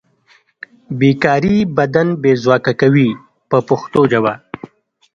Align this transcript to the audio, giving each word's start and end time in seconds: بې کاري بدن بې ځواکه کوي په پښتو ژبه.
بې 0.97 1.11
کاري 1.23 1.55
بدن 1.77 2.07
بې 2.21 2.31
ځواکه 2.43 2.71
کوي 2.81 3.09
په 3.49 3.57
پښتو 3.67 4.01
ژبه. 4.11 4.33